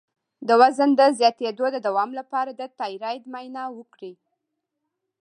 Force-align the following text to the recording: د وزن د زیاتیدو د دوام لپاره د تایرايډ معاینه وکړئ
د 0.47 0.49
وزن 0.61 0.89
د 0.99 1.01
زیاتیدو 1.19 1.65
د 1.71 1.77
دوام 1.87 2.09
لپاره 2.19 2.51
د 2.53 2.61
تایرايډ 2.79 3.23
معاینه 3.33 3.63
وکړئ 3.77 4.13